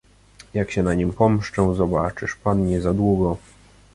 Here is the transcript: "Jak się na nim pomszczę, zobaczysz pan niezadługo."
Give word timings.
"Jak 0.53 0.71
się 0.71 0.83
na 0.83 0.93
nim 0.93 1.13
pomszczę, 1.13 1.75
zobaczysz 1.75 2.35
pan 2.35 2.67
niezadługo." 2.67 3.37